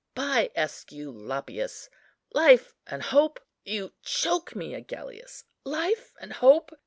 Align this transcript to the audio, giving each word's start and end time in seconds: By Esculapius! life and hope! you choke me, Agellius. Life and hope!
By 0.15 0.49
Esculapius! 0.55 1.87
life 2.33 2.73
and 2.87 3.03
hope! 3.03 3.39
you 3.63 3.93
choke 4.01 4.55
me, 4.55 4.73
Agellius. 4.73 5.43
Life 5.63 6.15
and 6.19 6.33
hope! 6.33 6.71